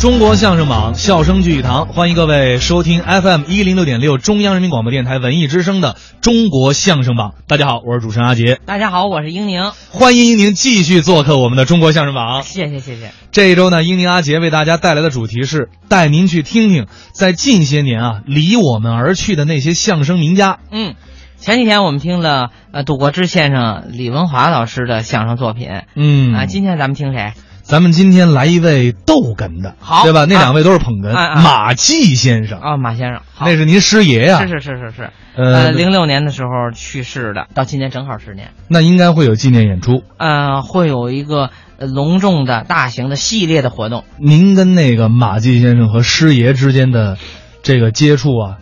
[0.00, 5.92] 中国相声榜，笑声聚一堂，欢迎各位收听 FM 一零六点六中央人民广播电台文艺之声的
[6.22, 7.32] 《中国相声榜》。
[7.46, 8.58] 大家好，我是主持人阿杰。
[8.64, 9.72] 大家好，我是英宁。
[9.90, 12.40] 欢迎英宁继续做客我们的《中国相声榜》。
[12.42, 13.12] 谢谢谢谢。
[13.30, 20.60] 这一周呢，英宁阿杰为大家带来的主题是带您去听听在近些年啊离我们而去的那些相声名家。
[20.70, 20.94] 嗯，
[21.36, 25.68] 前几天我们听了呃杜国之先生、李文华老师的相声作品。
[25.94, 27.34] 嗯啊，今天咱们听谁？
[27.70, 30.24] 咱们今天来一位逗哏的，好对吧？
[30.28, 33.20] 那啊两位都是捧哏，啊啊马季先生，啊，马先生。
[33.32, 35.10] 好那是您师爷呀、是是是是是。
[35.36, 38.50] 呃呃，零六年的时候去世的，到今年正好十年。
[38.66, 40.02] 那应该会有纪念演出。
[40.16, 44.02] 呃，会有一个呃隆重的大型的系列的活动。
[44.18, 47.18] 您跟那个马季先生和师爷之间的
[47.62, 48.58] 这个接触啊，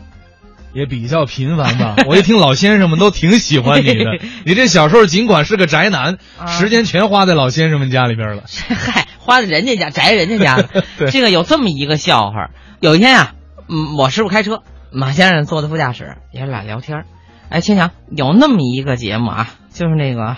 [0.73, 1.97] 也比较频繁吧？
[2.07, 8.45] 我一听老先生们都挺喜欢你的， 你这小时候尽管是个宅男，啊时间全花在老先生们家里边了。
[8.49, 10.69] 嗨，花在人家家，宅人家家了
[10.99, 11.11] 对。
[11.11, 12.51] 这个有这么一个笑话，
[12.81, 13.35] 有一天啊，
[13.69, 17.05] 嗯，我师傅开车，马先生坐在副驾驶，爷俩聊天。
[17.49, 20.37] 哎，青强，有那么一个节目啊，就是那个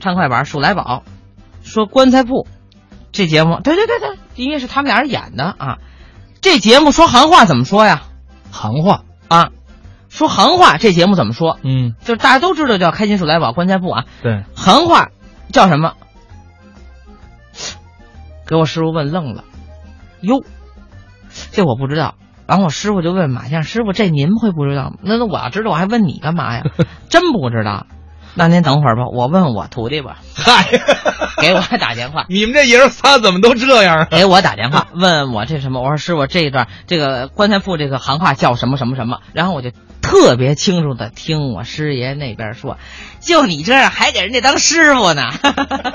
[0.00, 1.02] 唱快板数来宝，
[1.62, 2.46] 说棺材铺
[3.10, 5.78] 这节目，对对对对，因为是他们俩人演的啊。
[6.42, 8.02] 这节目说行话怎么说呀？
[8.50, 9.02] 行话，
[9.34, 9.50] 啊，
[10.08, 11.58] 说行话，这节目怎么说？
[11.62, 15.08] 嗯，就是大家都知道叫开心鼠来宝棺材布啊，对，行话
[15.52, 15.94] 叫什么？
[18.46, 19.42] 给我师傅问愣了，
[20.20, 20.44] 哟，
[21.50, 22.14] 这我不知道。
[22.46, 24.96] 然后我师傅就问马相：“师傅，这您会不知道吗？
[25.02, 26.62] 那那我要知道，我还问你干嘛呀？
[27.08, 27.86] 真不知道。
[28.34, 30.66] 那您等会儿吧，我问我徒弟吧， 嗨，
[31.40, 34.08] 给我打电话， 你们这爷儿仨怎么都这样啊？
[34.10, 35.80] 给我打电话问我这什么？
[35.80, 39.20] 我说师傅，这一段这个棺材铺这个行话叫什么什么什么？
[39.32, 39.70] 然后我就
[40.02, 42.76] 特别清楚的听我师爷那边说，
[43.20, 45.30] 就你这样还给人家当师傅呢。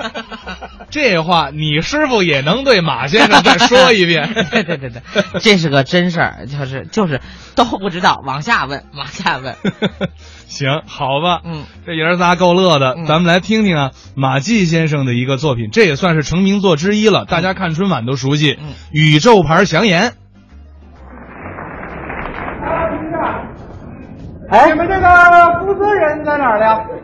[0.89, 4.29] 这话你师傅也能对马先生再说一遍。
[4.51, 5.01] 对对对对，
[5.39, 7.21] 这是个真事儿，就是就是
[7.55, 9.55] 都不知道，往下问， 往下问。
[10.47, 20.13] 行，好吧，嗯，这爷儿仨够乐的，嗯咱们来听听啊，马季先生的一个作品，这也算是成名作之一了，大家看春晚都熟悉，嗯宇宙牌祥言。
[24.51, 25.07] 哎，你们这个
[25.63, 26.98] 负责人在哪儿呢？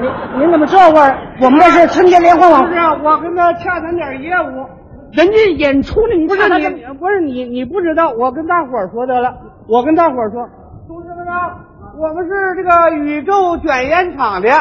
[0.00, 1.16] 您您怎么这会儿？
[1.40, 2.68] 我们这是春节联欢晚会。
[2.68, 4.66] 不是，我跟他洽谈点业务。
[5.12, 8.10] 人家演出呢，你不是你，不是你，你不知道。
[8.10, 9.32] 我跟大伙儿说得了，
[9.68, 10.48] 我跟大伙儿说，
[10.88, 11.54] 同志们啊，
[11.96, 14.50] 我们是这个宇宙卷烟厂的。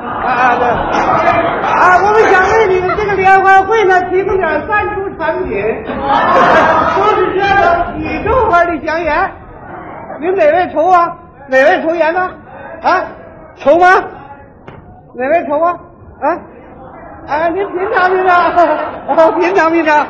[0.00, 5.52] 啊对，啊，我们想为你们这个联欢会呢提供点赞助产品，
[6.96, 9.30] 都是这个宇宙牌的香烟。
[10.20, 11.16] 您哪位抽啊？
[11.48, 12.28] 哪位抽烟呢？
[12.82, 13.04] 啊，
[13.56, 13.86] 抽吗？
[15.14, 15.72] 哪位抽啊？
[16.20, 16.26] 啊，
[17.26, 18.54] 啊，您品尝品尝，
[19.08, 20.06] 哦，品尝品尝。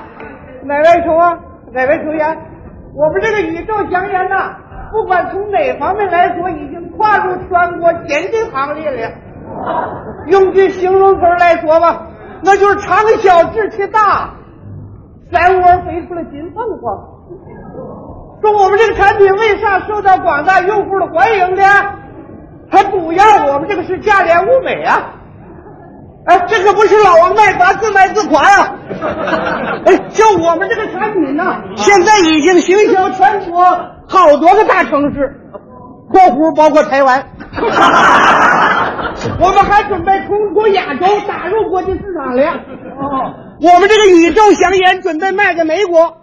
[0.64, 1.38] 哪位抽啊？
[1.72, 2.38] 哪位抽烟？
[2.94, 4.56] 我们这个宇宙香烟呐，
[4.92, 9.10] 不管从哪方面来说，已经跨入全国先进行列了。
[10.28, 12.06] 用句形容词来说吧，
[12.42, 14.30] 那就是长小志气大，
[15.32, 17.08] 三窝飞出了金凤凰。
[18.42, 21.62] 说我们这个产品为啥受到广大用户的欢迎呢？
[22.70, 23.24] 还主要
[23.60, 25.14] 们这个是价廉物美啊！
[26.26, 28.74] 哎，这可不是老王卖瓜自卖自夸呀、
[29.86, 31.44] 哎，就我们这个产品呢，
[31.76, 33.64] 现在已经行销全国
[34.06, 35.34] 好多个大城市
[36.12, 37.24] ，（括弧包括台湾）。
[39.40, 42.42] 我们还准备通过亚洲，打入国际市场了。
[42.98, 46.18] 哦，我们这个宇宙香烟准备卖给美国、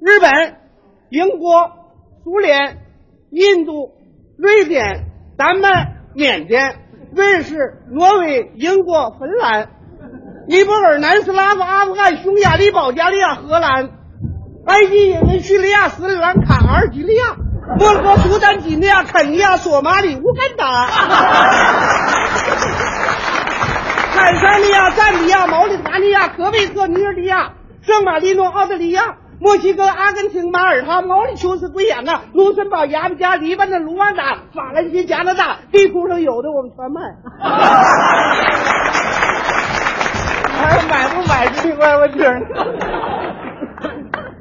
[0.00, 0.56] 日本、
[1.08, 1.70] 英国、
[2.24, 2.78] 苏联、
[3.30, 3.92] 印度、
[4.36, 5.06] 瑞典、
[5.38, 6.76] 丹麦、缅甸、
[7.14, 9.68] 瑞士、挪威、英国、芬兰、
[10.48, 13.90] 尼泊尔、南斯拉夫、阿富汗、匈牙利、保加利亚、荷兰、
[14.66, 17.36] 埃及、也门、叙利亚、斯里兰卡、阿尔及利亚、
[17.78, 20.86] 摩洛哥、苏丹、几内亚、肯尼亚、索马里、乌干达。
[24.12, 37.00] 坦桑尼亚、赞比亚、毛里塔尼亚、格贝克、尼日利亚、圣马力诺、澳大利亚、墨西哥、阿根廷、马耳他、毛里求斯、圭亚那、卢森堡、牙买加、黎巴嫩、卢旺达、法兰西、加拿大，地图上有的我们全卖。
[40.60, 42.46] 还买不买这一块我听呢？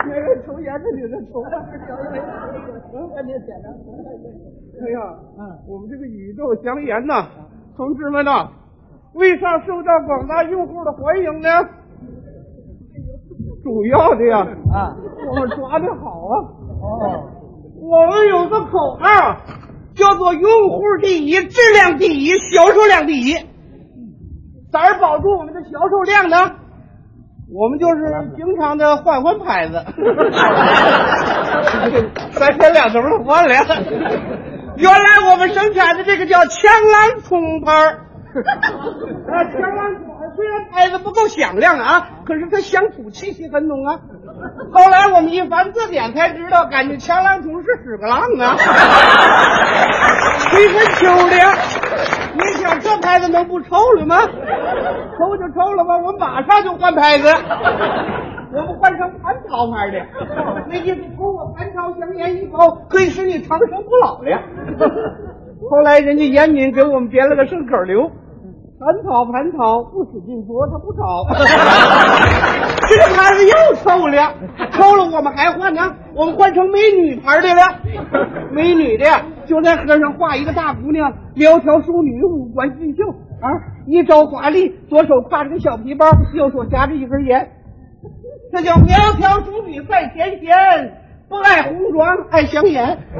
[0.10, 1.42] 那个抽烟的你这抽，
[3.16, 3.70] 赶紧点着。
[4.84, 5.00] 哎呀，
[5.66, 7.26] 我们这个宇宙香烟呐，
[7.78, 8.50] 同志们呐，
[9.14, 11.50] 为啥受到广大用户的欢迎呢？
[13.64, 14.40] 主要的呀，
[14.74, 14.96] 啊，
[15.28, 16.34] 我们抓的好啊。
[16.82, 17.30] 哦，
[17.82, 19.38] 我们有个口号，
[19.96, 23.36] 叫做“用户第一，质量第一，销售量第一”。
[24.72, 26.56] 咋儿保住我们的销售量呢？
[27.52, 29.74] 我们就是经常的换换牌子，
[32.32, 33.56] 三天两头的换了。
[34.78, 38.06] 原来我们生产的这个叫枪兰葱牌儿，
[39.34, 40.09] 啊，强郎葱
[40.40, 44.00] 虽然拍子不够响亮啊，可是它乡土气息很浓啊。
[44.72, 48.56] 后来我们一翻字典才知道，感觉强郎葱是屎个郎啊，
[50.40, 51.54] 吹很秋凉。
[52.36, 54.16] 你想这牌子能不臭了吗？
[54.22, 57.28] 臭就臭了吧，我马上就换牌子，
[58.54, 60.00] 我们换成蟠桃牌的。
[60.70, 64.42] 那意思抽我蟠桃香烟一包，可以使你长生不老了。
[65.70, 68.10] 后来人家严敏给我们编了个顺口溜：
[68.80, 71.04] 蟠桃蟠桃，不使劲拨它不着。
[72.88, 74.34] 这个牌子又臭了，
[74.72, 75.82] 臭了我们还换呢，
[76.16, 77.62] 我们换成美女牌的了。
[78.56, 79.06] 美女的
[79.46, 83.04] 就在盒上画一个大姑娘，苗条淑女，五官俊秀
[83.42, 83.52] 啊，
[83.86, 87.52] 一招华丽，左手挎着个小皮包，右手夹着一根烟，
[88.54, 90.48] 这叫苗条淑女在前贤，
[91.28, 92.98] 不爱红妆爱香烟。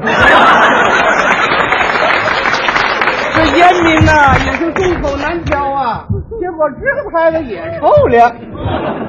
[3.40, 6.06] 这烟民呐也是众口难调啊，
[6.38, 8.36] 结果这个牌子也臭了。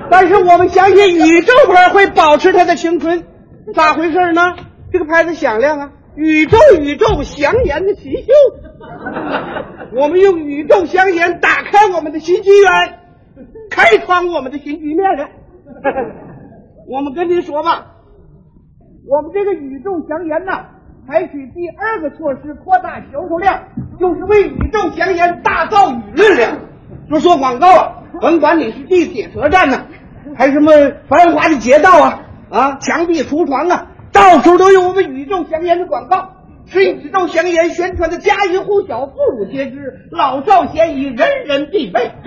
[0.10, 3.25] 但是我们相信宇宙牌会保持它的青春，
[3.74, 4.56] 咋回事呢？
[4.94, 8.31] 这个牌子响亮啊，宇宙宇宙祥烟的奇秀。
[9.98, 13.00] 我们用宇宙祥烟打开我们的新纪元，
[13.69, 15.28] 开创我们的新局面了。
[16.88, 17.88] 我们跟您说吧，
[19.06, 20.68] 我们这个宇宙祥烟呐，
[21.06, 23.60] 采取第二个措施，扩大销售量，
[24.01, 26.57] 就是为宇宙香烟打造舆论了。
[27.09, 29.86] 就说广告啊，甭管你是地铁车站呐、
[30.36, 30.71] 还是什么
[31.07, 36.30] 繁华的街道啊，啊，墙壁橱窗啊，到处都有我们宇宙香烟的广告，
[36.65, 42.12] 使宇宙香烟宣传的家喻户晓、妇孺皆知，老少咸宜，人人必备。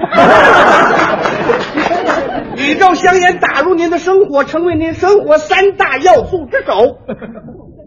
[2.56, 6.99] 宇宙香烟打入您的生活，成为您生活三大要素之首。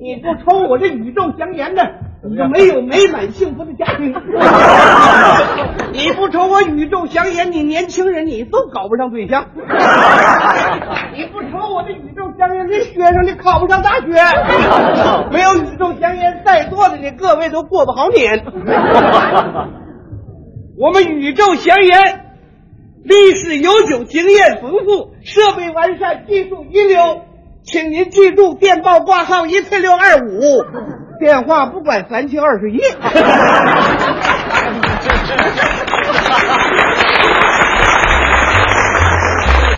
[0.01, 1.83] 你不抽我这宇宙香烟呢，
[2.23, 4.11] 你就没有美满幸福的家庭。
[5.93, 9.45] 你不抽我宇宙祥烟，你年轻人你都搞不上对象。
[11.15, 14.07] 你不抽我的宇宙祥烟，这学生你考不上大学。
[15.31, 18.43] 没有宇宙祥烟，在座的你各位都过不好年。
[20.79, 22.25] 我们宇宙祥烟
[23.03, 27.21] 历史悠久，经验丰富，设备完善，技术一流。
[27.63, 30.63] 请您记住电报挂号一四六二五，
[31.19, 32.79] 电话不管三七二十一。